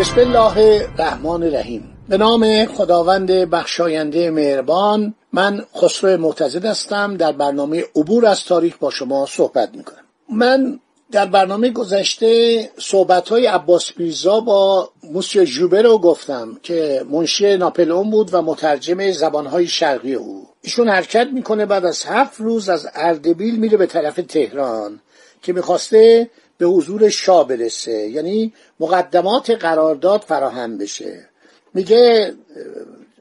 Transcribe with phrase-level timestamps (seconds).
[0.00, 0.58] بسم الله
[0.98, 1.96] الرحمن الرحیم.
[2.08, 7.16] به نام خداوند بخشاینده مهربان من خسرو معتزد هستم.
[7.16, 10.04] در برنامه عبور از تاریخ با شما صحبت می‌کنم.
[10.28, 10.80] من
[11.12, 18.10] در برنامه گذشته صحبت های عباس میرزا با موسیو ژوبر رو گفتم که منشی ناپلئون
[18.10, 20.46] بود و مترجم زبانهای شرقی او.
[20.62, 25.00] ایشون حرکت می‌کنه بعد از هفت روز از اردبیل میره به طرف تهران
[25.42, 26.30] که می‌خواسته
[26.60, 27.92] به حضور شاه برسه.
[27.92, 31.28] یعنی مقدمات قرارداد فراهم بشه.
[31.74, 32.34] میگه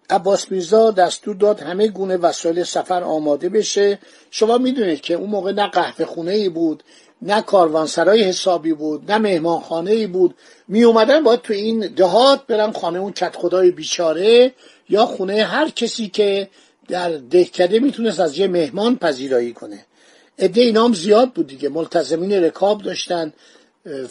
[0.09, 3.99] عباس میرزا دستور داد همه گونه وسایل سفر آماده بشه.
[4.31, 6.83] شما می‌دونید که اون موقع نه قهوه خونه ای بود
[7.21, 10.35] نه کاروانسرای حسابی بود نه مهمانخانه ای بود.
[10.67, 14.53] می اومدن باید تو این دهات برن خانه اون کت خدای بیچاره
[14.89, 16.49] یا خونه هر کسی که
[16.87, 19.85] در دهکده می‌تونست از یه مهمان پذیرایی کنه.
[20.39, 21.69] عده اینام زیاد بود دیگه.
[21.69, 23.33] ملتزمین رکاب داشتن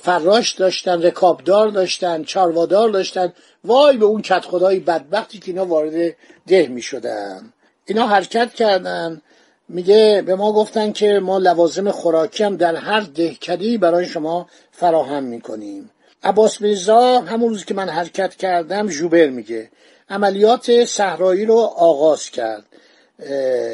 [0.02, 3.32] فراش داشتن رکابدار داشتن چاروادار داشتن.
[3.64, 7.52] وای به اون کت خدای بدبختی که اینا وارد ده می شدن
[7.86, 9.22] اینا حرکت کردن.
[9.68, 15.22] میگه به ما گفتن که ما لوازم خوراکی هم در هر دهکدی برای شما فراهم
[15.22, 15.90] می‌کنیم.
[16.22, 19.70] عباس میرزا همون روز که من حرکت کردم جوبر میگه.
[20.10, 22.64] عملیات صحرایی رو آغاز کرد.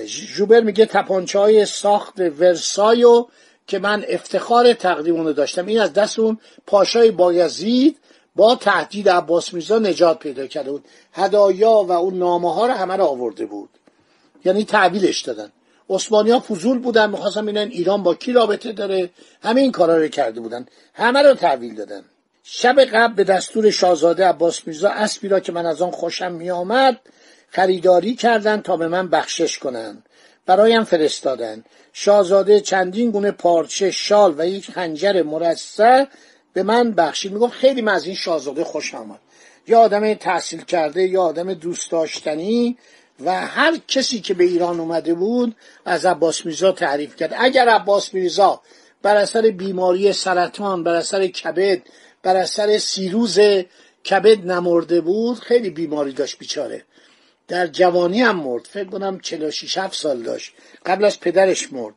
[0.06, 3.27] جوبر میگه تپانچه های ساخت ورسایو
[3.66, 5.66] که من افتخار تقدیم اونو داشتم.
[5.66, 7.97] این از دست اون پاشای بایزید
[8.37, 10.84] با تهدید عباس میرزا نجات پیدا کرده بود.
[11.12, 13.69] هدایا و اون نامه ها رو همه رو آورده بود.
[14.44, 15.53] یعنی تحویلش دادن.
[15.91, 19.10] عثمانی ها فضول بودن می‌خواستم ببینن ایران با کی رابطه داره.
[19.43, 20.66] همه این کارا رو کرده بودن.
[20.94, 22.04] همه رو تحویل دادن.
[22.43, 27.00] شب قبل به دستور شاهزاده عباس میرزا اسبی را که من از آن خوشم میآمد
[27.54, 30.06] خریداری کردند تا به من بخشش کنند
[30.47, 36.04] برایم فرستادند شاهزاده چندین گونه پارچه شال و یک خنجر مرصع
[36.53, 37.32] به من بخشید.
[37.32, 39.19] میگم خیلی من از این شاهزاده خوش آمد.
[39.66, 42.78] یا آدم تحصیل کرده یا آدم دوست داشتنی
[43.25, 47.34] و هر کسی که به ایران اومده بود از عباس میرزا تعریف کرد.
[47.38, 48.60] اگر عباس میرزا
[49.03, 51.82] بر اثر بیماری سرطان بر اثر کبد
[52.22, 53.38] بر اثر سیروز
[54.10, 56.84] کبد نمرده بود خیلی بیماری داشت بیچاره.
[57.49, 58.65] در جوانی هم مرد.
[58.65, 60.53] فکر کنم 46 7 سال داشت.
[60.87, 61.94] قبل از پدرش مرد.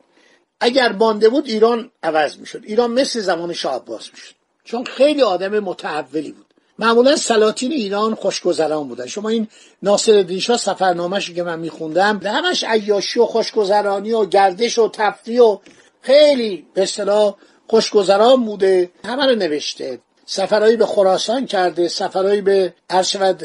[0.60, 2.62] اگر بانده بود ایران عوض می‌شد.
[2.64, 4.36] ایران مثل زمان شاه عباس می‌شد.
[4.64, 6.46] چون خیلی آدم متحولی بود.
[6.80, 9.06] معمولا سلاطین ایران خوشگذران بودن.
[9.06, 9.48] شما این
[9.84, 15.58] ناصر شاه سفرنامه‌ش که من میخوندم همش عیاشی و خوشگذرانی و گردش و تفریح و
[16.02, 17.36] خیلی به اصطلاح
[17.68, 18.92] خوشگذران بوده.
[19.06, 20.00] همه رو نوشته.
[20.30, 23.44] سفرهایی به خراسان کرده سفرهایی به ارشد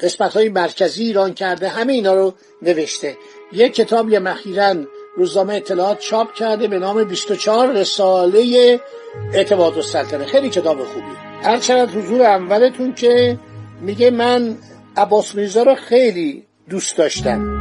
[0.00, 3.16] قسمت های مرکزی ایران کرده همه اینا رو نوشته.
[3.52, 4.74] یک کتاب یه مخیرا
[5.16, 8.80] روزنامه اطلاعات چاپ کرده به نام 24 رساله
[9.34, 11.12] اعتماد و سلطنه خیلی کتاب خوبی.
[11.42, 13.38] هرچند حضور اولتون که
[13.80, 14.58] میگه من
[14.96, 17.60] عباس میرزا رو خیلی دوست داشتم.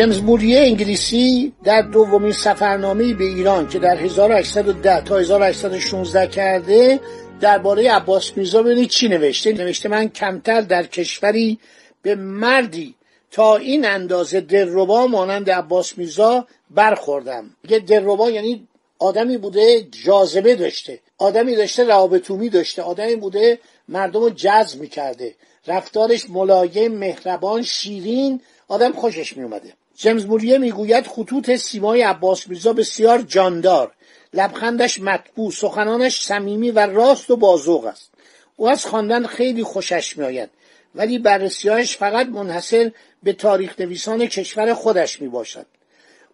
[0.00, 7.00] جیمز موریه انگلیسی در دومین سفرنامه به ایران که در 1810 تا 1816 کرده
[7.40, 9.52] درباره عباس میرزا ببینید چی نوشته.
[9.52, 11.58] نوشته من کمتر در کشوری
[12.02, 12.94] به مردی
[13.30, 17.50] تا این اندازه دلربا مانند عباس میرزا برخوردم.
[17.68, 23.58] یه دلربا یعنی آدمی بوده جاذبه داشته آدمی داشته روابطومی داشته آدمی بوده
[23.88, 25.34] مردم رو جذب می‌کرده.
[25.66, 33.22] رفتارش ملایم مهربان شیرین آدم خوشش میومده جیمز موریه می‌گوید خطوط سیمای عباس میرزا بسیار
[33.22, 33.92] جاندار
[34.34, 38.10] لبخندش مطبوع سخنانش صمیمی و راست و بازوق است
[38.56, 40.50] او از خواندن خیلی خوشش میآید
[40.94, 42.92] ولی بررسیهایش فقط منحصر
[43.22, 45.66] به تاریخ نویسان کشور خودش می باشد.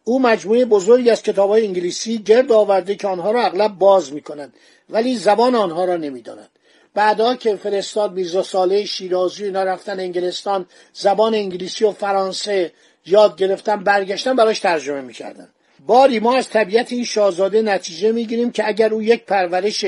[0.05, 4.21] او مجموعه بزرگی از کتاب های انگلیسی گرد آورده که آنها را اغلب باز می
[4.21, 4.55] کنند
[4.91, 6.49] ولی زبان آنها را نمی داند.
[6.95, 12.73] بعدا که فرستاد میرزا ساله شیرازی اینا رفتن انگلستان زبان انگلیسی و فرانسه
[13.07, 15.49] یاد گرفتن برگشتن براش ترجمه می‌کردن.
[15.87, 19.85] باری ما از طبیعت این شاهزاده نتیجه می‌گیریم که اگر او یک پرورش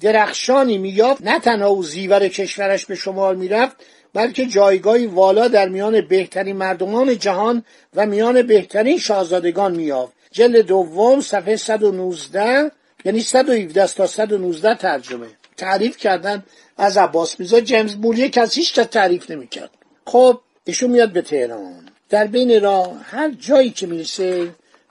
[0.00, 3.76] درخشانی مییافت نه تنها او زیور کشورش به شمار می‌رفت
[4.14, 7.64] بلکه جایگاهی والا در میان بهترین مردمان جهان
[7.94, 12.70] و میان بهترین شاهزادگان میافت جلد دوم صفحه 119
[13.04, 15.26] یعنی 117 تا 119 ترجمه.
[15.56, 16.44] تعریف کردن
[16.76, 19.70] از عباس میرزا جیمز مولیه کسی هیچ تعریف نمی‌کرد.
[20.06, 21.83] خب ایشون میاد به تهران.
[22.08, 24.50] در بین راه هر جایی که می‌رسه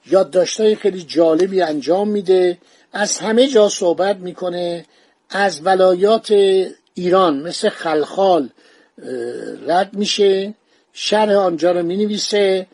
[0.09, 2.57] یادداشتهای خیلی جالبی انجام میده.
[2.93, 4.85] از همه جا صحبت می‌کنه.
[5.29, 6.31] از ولایات
[6.93, 8.49] ایران مثل خلخال
[9.67, 10.53] رد میشه.
[10.93, 12.67] شرح آنجا رو می‌نویسه.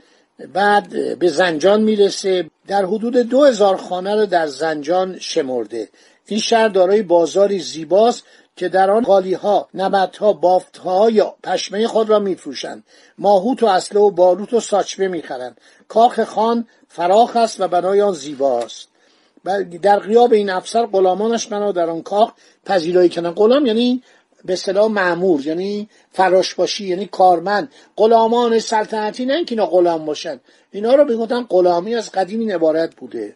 [0.54, 2.50] بعد به زنجان می‌رسه.
[2.68, 5.90] در حدود دو هزار خانه رو در زنجان شمرده.
[6.26, 8.24] این شهر دارای بازاری زیباست.
[8.60, 12.84] که در آن قالی ها نبت ها بافت ها یا پشمه خود را میفروشند.
[13.18, 15.58] ماهوت و اصله و باروت و ساچمه می‌خرند.
[15.88, 18.88] کاخ خان فراخ است و بنای آن زیباست
[19.82, 22.32] در غیاب این افسر غلامانش بنا در آن کاخ
[22.66, 24.04] پذیرایی کنند غلام یعنی
[24.46, 27.72] به اصطلاح معمور یعنی فراشباشی یعنی کارمند.
[27.98, 30.40] غلامان سلطنتی نه اینکه اینا غلام باشن.
[30.72, 33.36] اینا رو بگفتن غلامی از قدیم این عبارت بوده.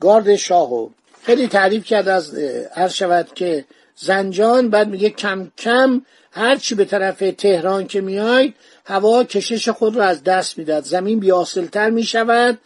[0.00, 0.88] گارد شاهو
[1.22, 2.34] خیلی تعریف کرد از
[2.74, 3.64] هر شود که
[3.96, 8.54] زنجان بعد میگه کم کم هرچی به طرف تهران که میاید
[8.84, 12.58] هوا کشش خود را از دست می‌داد زمین بیاسلتر می‌شود.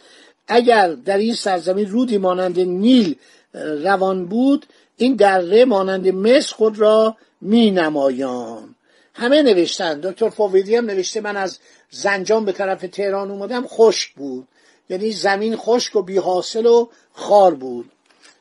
[0.47, 3.15] اگر در این سرزمین رودی مانند نیل
[3.83, 4.65] روان بود
[4.97, 8.75] این دره مانند مصر خود را می نمایان
[9.13, 9.99] همه نوشتن.
[9.99, 11.59] دکتر فاویدی هم نوشته من از
[11.89, 14.47] زنجان به طرف تهران اومدم خشک بود.
[14.89, 17.91] یعنی زمین خشک و بیحاصل و خار بود.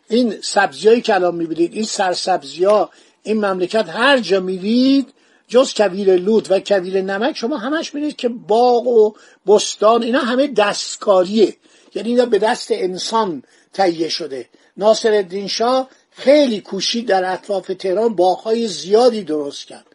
[0.09, 2.91] این سبزیایی که الان می‌بینید این سرسبزی ها
[3.23, 5.13] این مملکت هر جا میرید
[5.49, 9.13] جز کویر لود و کویر نمک شما همش میرید که باغ و
[9.47, 11.57] بستان اینا همه دستکاریه.
[11.95, 13.43] یعنی اینا به دست انسان
[13.73, 14.49] تهیه شده.
[14.77, 19.87] ناصر الدین شاه خیلی کوشید در اطراف تهران باغهای زیادی درست کرد.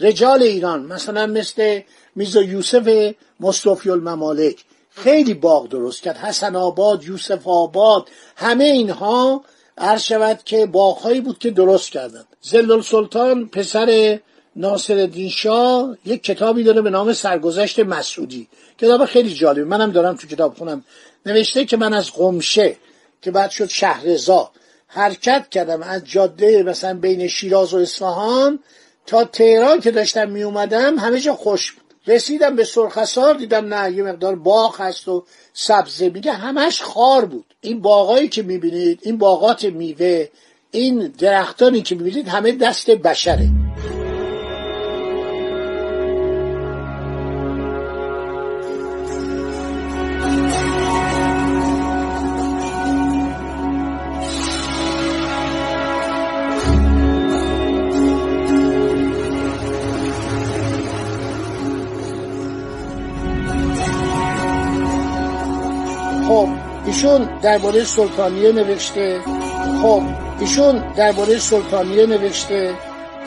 [0.00, 1.80] رجال ایران مثلا مثل
[2.16, 6.16] میزا یوسف مصطفی الممالک خیلی باغ درست کرد.
[6.16, 9.44] حسن آباد یوسف آباد همه اینها
[9.78, 12.26] عرض شود که باغهایی بود که درست کردند.
[12.40, 14.18] زلال سلطان پسر
[14.56, 18.48] ناصر الدین شاه یک کتابی داره به نام سرگذشت مسعودی.
[18.78, 20.84] کتاب خیلی جالب منم دارم تو کتاب خونم.
[21.26, 22.76] نوشته که من از قمشه
[23.22, 24.50] که بعد شد شهرزا
[24.86, 28.58] حرکت کردم از جاده مثلا بین شیراز و اصفهان
[29.06, 31.87] تا تهران که داشتم می اومدم همه جا خوش بود.
[32.08, 36.10] رسیدم به سرخسار دیدم نه یه مقدار باغ هست و سبزه.
[36.10, 37.54] میگه همش خار بود.
[37.60, 40.28] این باغایی که می‌بینید این باغات میوه
[40.70, 43.57] این درختانی که می‌بینید همه دست بشره.
[66.98, 69.20] ایشون درباره سلطانیه نوشته.
[69.82, 70.02] خب
[70.40, 72.74] ایشون درباره سلطانیه نوشته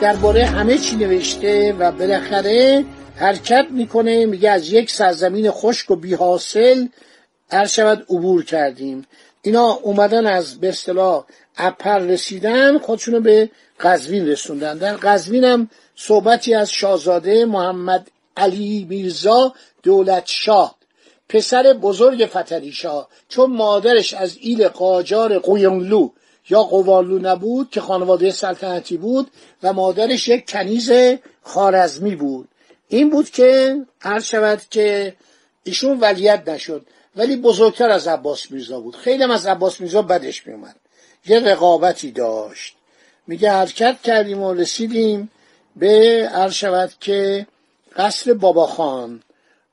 [0.00, 2.84] درباره همه چی نوشته و بالاخره
[3.16, 6.86] حرکت می‌کنه میگه از یک سرزمین خشک و بیحاصل
[7.50, 9.06] هر شود عبور کردیم.
[9.42, 11.24] اینا اومدن از به اصطلاح
[11.56, 13.50] اپر رسیدن خودشونو به
[13.80, 14.78] قزوین رسوندن.
[14.78, 20.81] در قزوین هم صحبتی از شاهزاده محمد علی میرزا دولت شاه
[21.32, 26.10] پسر بزرگ فتریشا چون مادرش از ایل قاجار قویونلو
[26.50, 29.30] یا قوالو نبود که خانواده سلطنتی بود
[29.62, 30.92] و مادرش یک کنیز
[31.42, 32.48] خارزمی بود.
[32.88, 35.16] این بود که هر شود که
[35.64, 36.86] ایشون ولیت نشد
[37.16, 38.96] ولی بزرگتر از عباس میرزا بود.
[38.96, 40.76] خیلی از عباس میرزا بدش میومد.
[41.26, 42.76] یه رقابتی داشت.
[43.26, 45.30] میگه حرکت کردیم و رسیدیم
[45.76, 47.46] به هر شود که
[47.96, 49.22] قصر بابا خان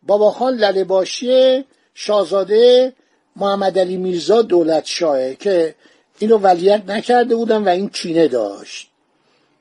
[0.03, 2.93] بابا خان للباشی شاهزاده
[3.35, 5.75] محمد علی میرزا دولت شاهه که
[6.19, 8.89] اینو ولیت نکرده بودن و این کینه داشت.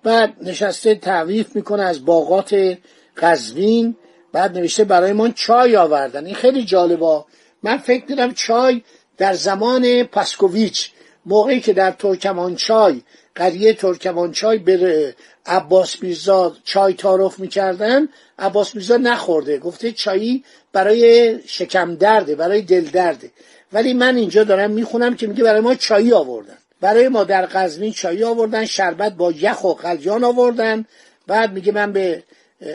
[0.02, 2.78] بعد نشسته تعریف می‌کنه از باغات
[3.16, 3.96] قزوین
[4.32, 6.26] بعد نوشته برای ما چای آوردن.
[6.26, 7.26] این خیلی جالبا
[7.62, 8.82] من فکر دیدم چای
[9.16, 10.90] در زمان پسکوویچ
[11.26, 13.02] موقعی که در ترکمانچای
[13.38, 15.14] قریه ترکمانچای به
[15.46, 18.08] عباس میرزا چای تعارف می‌کردن.
[18.38, 19.58] عباس میرزا نخورده.
[19.58, 23.30] گفته چایی برای شکم درده برای دل درده
[23.72, 26.58] ولی من اینجا دارم می‌خونم که میگه برای ما چایی آوردن.
[26.80, 30.84] برای ما در قزوین چایی آوردن شربت با یخ و قلیان آوردن.
[31.26, 32.22] بعد میگه من به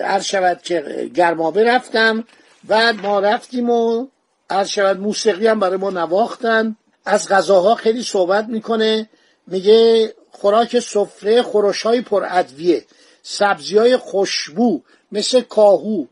[0.04, 2.24] عرض شود که گرمابه رفتم
[2.64, 4.08] بعد ما رفتیم و
[4.50, 6.76] عرض شود موسیقی هم برای ما نواختن.
[7.06, 9.10] از غذاها خیلی صحبت می‌کنه.
[9.48, 12.86] میگه خوراک سفره خورش های پر ادویه
[13.24, 16.06] سبزی های خوشبو مثل کاهو.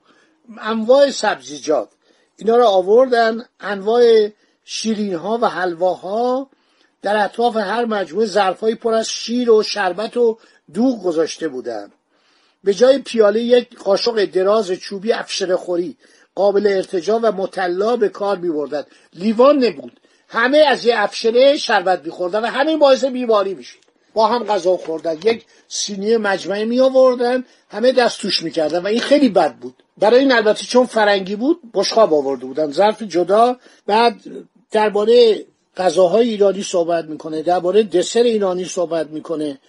[0.62, 1.90] انواع سبزیجات.
[2.38, 4.30] اینا رو آوردن انواع
[4.66, 6.50] شیرین ها و حلواها
[7.02, 10.38] در اطراف هر مجموعه ظرفهایی پر از شیر و شربت و
[10.74, 11.92] دوغ گذاشته بودند
[12.64, 15.98] به جای پیاله یک قاشق دراز چوبی افشره خوری
[16.36, 18.84] قابل ارتجا و مطلا به کار می بردن.
[19.14, 20.00] لیوان نبود.
[20.28, 25.18] همه از یه افشره شربت میخوردن و همه باعث بیماری میشید با هم غذا خوردن.
[25.24, 29.84] یک سینی مجمعی می آوردن همه دست توش می‌کردن و این خیلی بد بود.
[29.98, 32.72] برای این البته چون فرنگی بود بشخاب آورده بودن.
[32.72, 33.58] ظرف جدا.
[33.86, 34.16] بعد
[34.72, 35.46] درباره
[35.78, 39.60] غذاهای ایرانی صحبت می‌کنه درباره دسر ایرانی صحبت می‌کنه.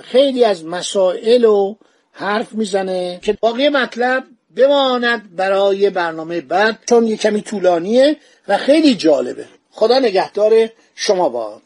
[0.00, 1.74] خیلی از مسائل و
[2.12, 4.24] حرف می‌زنه که باقی مطلب
[4.56, 8.16] بماند برای برنامه بعد چون یه کمی طولانیه
[8.48, 9.44] و خیلی جالبه.
[9.70, 11.62] خدا نگهدار شما باد.